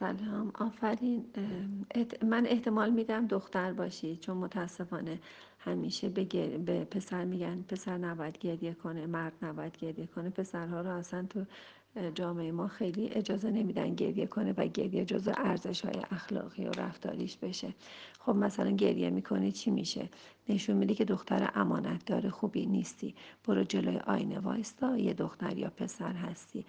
[0.00, 0.52] سلام.
[0.54, 1.24] آفرین.
[2.22, 5.20] من احتمال میدم دختر باشی چون متاسفانه
[5.58, 6.24] همیشه به,
[6.58, 10.30] به پسر میگن پسر نباید گریه کنه مرد نباید گریه کنه.
[10.30, 11.44] پسرها رو اصلا تو
[12.14, 17.36] جامعه ما خیلی اجازه نمیدن گریه کنه و گریه جزو ارزش های اخلاقی و رفتاریش
[17.36, 17.74] بشه.
[18.20, 20.08] خب مثلا گریه می‌کنی چی میشه؟
[20.48, 23.14] نشون میده که دختر امانت داره خوبی نیستی.
[23.44, 26.64] برو جلوی آینه وایستا یه دختر یا پسر هستی.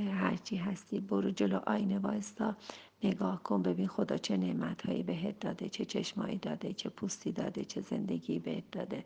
[0.00, 2.56] هرچی هستی برو جلو آینه وایستا.
[3.04, 7.80] نگاه کن ببین خدا چه نعمتهایی بهت داده چه چشمایی داده چه پوستی داده چه
[7.80, 9.04] زندگی بهت داده.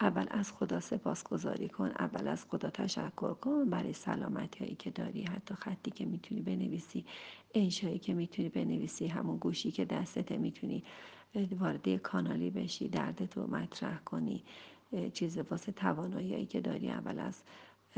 [0.00, 5.22] اول از خدا سپاسگزاری کن اول از خدا تشکر کن برای سلامتی هایی که داری
[5.22, 7.04] حتی خطی که می‌تونی بنویسی
[7.54, 10.84] انشایی که می‌تونی بنویسی همون گوشی که دستته می‌تونی
[11.34, 14.44] وارد کانالی بشی دردتو مطرح کنی.
[15.12, 17.42] چیز واسه توانایی که داری اول از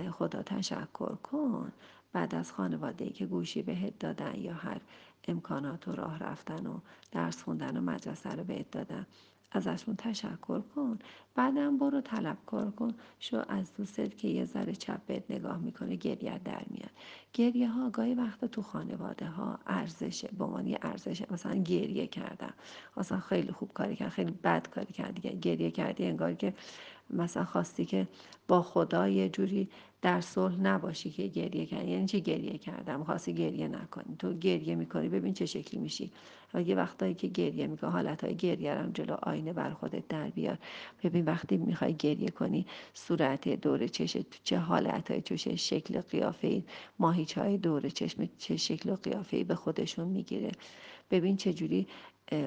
[0.08, 1.72] خدا تشکر کن.
[2.12, 4.80] بعد از خانواده که گوشی بهت دادن یا هر
[5.28, 6.80] امکانات و راه رفتن و
[7.12, 9.06] درس خوندن و مدرسه رو بهت دادن
[9.52, 10.98] ازشون تشکر کن.
[11.40, 12.94] بعدم برو طلب کار کن.
[13.20, 16.90] شو از دوستت که یه ذره چپ بهت نگاه می‌کنه گریه در میاد.
[17.32, 21.26] گریه ها گاهی وقتا تو خانواده ها ارزشه به عنوان ارزشه.
[21.30, 22.54] مثلا گریه کردم.
[22.96, 26.54] مثلا خیلی خوب کاری کرد خیلی بد کاری کردی گریه کردی انگار که
[27.10, 28.08] مثلا خواستی که
[28.48, 29.68] با خدا یه جوری
[30.02, 31.90] در صلح نباشی که گریه کردی.
[31.90, 34.16] یعنی چی گریه کردم؟ خواستی گریه نکنی.
[34.18, 36.12] تو گریه می‌کنی ببین چه شکلی میشی.
[36.66, 40.58] یه وقتایی که گریه می‌کنی حالتهای گریه رو جلو آینه بر خودت در بیار.
[41.02, 46.62] ببین وقتی می‌خوای گریه کنی صورت دور چشم چه حالتهای چه شکل قیافه
[46.98, 50.52] ماهیچ های دور چشم چه شکل و قیافه به خودشون می‌گیره.
[51.10, 51.86] ببین چه جوری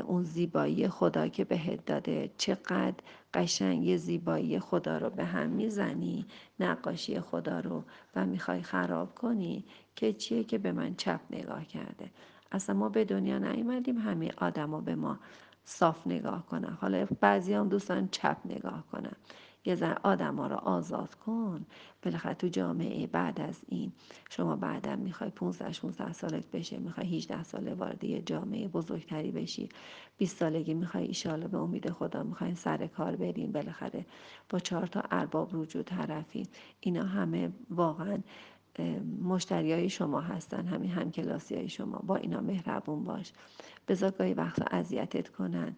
[0.08, 2.96] اون زیبایی خدا که بهت داده چقدر
[3.34, 6.26] قشنگ زیبایی خدا رو به هم می‌زنی
[6.60, 7.84] نقاشی خدا رو
[8.16, 9.64] و می‌خوای خراب کنی
[9.96, 12.12] که چیه که به من چپ نگاه کرده.
[12.52, 15.20] اصلا ما به دنیا نیومدیم همه آدما به ما
[15.66, 16.78] صاف نگاه کنن.
[16.82, 19.16] حالا بعضی هم دوستان چپ نگاه کنن.
[19.66, 21.66] یه ذره آدم ها رو آزاد کن.
[22.04, 23.92] بالاخره تو جامعه بعد از این
[24.30, 29.70] شما بعدا می‌خوای 15 16 سالت بشه می‌خوای 18 ساله وارد یه جامعه بزرگتری بشی.
[30.18, 34.06] 20 سالگی می‌خوای ایشالا به امید خدا می‌خواین سر کار بریم بالاخره
[34.50, 36.48] با چهار تا ارباب رجوع طرفین.
[36.80, 38.18] اینا همه واقعا
[39.24, 43.34] مشتری های شما هستن همین همکلاسی های شما با اینا مهربون باش.
[43.88, 45.76] بذار گاهی وقتا اذیتت کنن.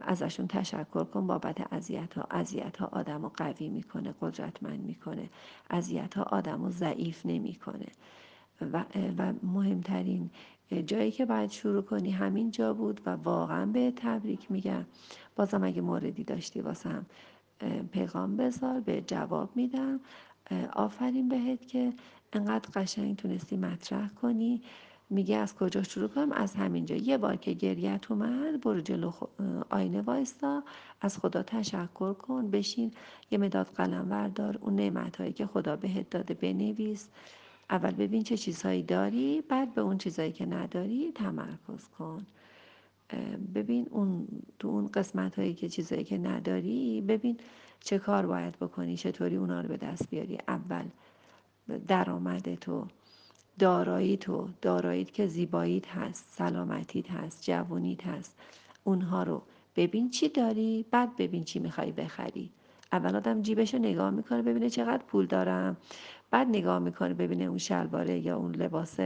[0.00, 5.30] ازشون تشکر کن بابت اذیت ها اذیت ها آدم رو قوی می‌کنه قدرتمند می‌کنه.
[5.70, 7.86] اذیت ها آدم رو ضعیف نمی‌کنه.
[8.60, 8.84] و,
[9.18, 10.30] و مهمترین
[10.86, 14.84] جایی که باید شروع کنی همین جا بود و واقعا به تبریک میگم.
[15.36, 17.06] بازم اگه موردی داشتی واسم
[17.92, 20.00] پیغام بذار به جواب میدم.
[20.72, 21.92] آفرین بهت که
[22.32, 24.62] انقدر قشنگ تونستی مطرح کنی.
[25.10, 26.96] میگه از کجا شروع کنم؟ از همینجا.
[26.96, 29.12] یه بار که گریت اومد برو جلو
[29.70, 30.62] آینه وایستا.
[31.00, 32.50] از خدا تشکر کن.
[32.50, 32.92] بشین
[33.30, 37.08] یه مداد قلم وردار اون نعمت هایی که خدا بهت داده بنویس.
[37.70, 42.26] اول ببین چه چیزهایی داری بعد به اون چیزهایی که نداری تمرکز کن.
[43.54, 47.36] ببین اون تو اون قسمت هایی که چیزهایی که نداری ببین
[47.80, 50.84] چه کار باید بکنی؟ چطوری اونا رو به دست بیاری؟ اول
[51.88, 52.86] درآمد تو
[53.58, 58.38] دارایی تو داراییت که زیباییت هست سلامتیت هست جوونیت هست
[58.84, 59.42] اونها رو
[59.76, 62.50] ببین چی داری بعد ببین چی می‌خوای بخری.
[62.92, 65.76] اول آدم جیبش رو نگاه می‌کنه ببینه چقدر پول دارم
[66.30, 68.96] بعد نگاه می‌کنه ببینه اون شلواره یا اون لباس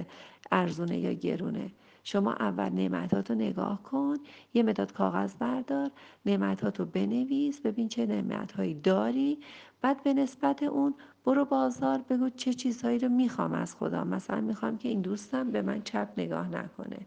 [0.52, 1.70] ارزونه یا گرونه.
[2.04, 4.16] شما اول نعمتاتو نگاه کن
[4.54, 5.90] یه مداد کاغذ بردار
[6.26, 9.38] نعمتاتو بنویس ببین چه نعمتهایی داری.
[9.80, 14.78] بعد به نسبت اون برو بازار بگو چه چیزهایی رو می‌خوام از خدا مثلا می‌خوام
[14.78, 16.98] که این دوستم به من چپ نگاه نکنه.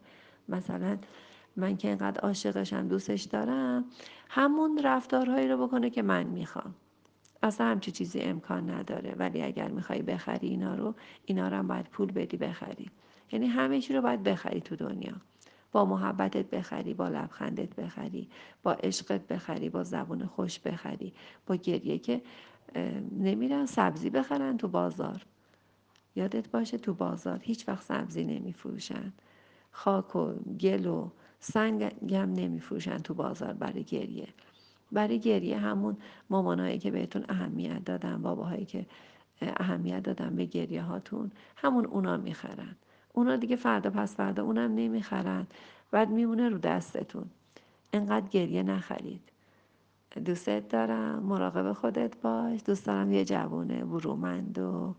[0.50, 0.98] مثلا
[1.56, 3.86] من که اینقدر عاشقشم دوستش دارم
[4.30, 6.76] همون رفتارهایی رو بکنه که من می‌خوام.
[7.46, 9.16] اصلا همچی چیزی امکان نداره.
[9.18, 10.96] ولی اگر می‌خوای بخری اینا رو
[11.26, 12.90] اینا رو هم باید پول بدی بخری.
[13.32, 15.14] یعنی همه چی رو باید بخری تو دنیا.
[15.72, 18.30] با محبتت بخری با لبخندت بخری
[18.64, 21.14] با عشقت بخری با زبون خوش بخری
[21.48, 22.22] با گریه که
[23.12, 25.26] نمیرن سبزی بخرن تو بازار.
[26.16, 29.14] یادت باشه تو بازار هیچ وقت سبزی نمیفروشن.
[29.72, 31.10] خاک و گل و
[31.40, 31.84] سنگ
[32.14, 34.28] هم نمیفروشن تو بازار برای گریه.
[34.92, 35.98] برای گریه همون
[36.30, 38.86] مامانهایی که بهتون اهمیت دادن باباهایی که
[39.42, 42.76] اهمیت دادن به گریه هاتون همون اونا می‌خرن.
[43.14, 45.48] اونا دیگه فردا پس فردا اونم نمی‌خرن.
[45.92, 47.26] بعد میمونه رو دستتون.
[47.94, 49.22] انقدر گریه نخرید.
[50.26, 52.60] دوستت دارم مراقب خودت باش.
[52.66, 54.96] دوست دارم یه جوونه برومند و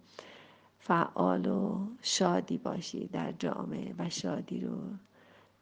[0.79, 4.79] فعال و شادی باشی در جامعه و شادی رو.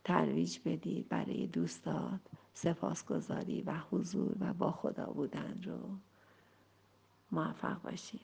[0.04, 2.20] ترویج بدی برای دوستات
[2.54, 5.78] سپاسگزاری و حضور و با خدا بودن رو
[7.32, 8.20] موفق باشید.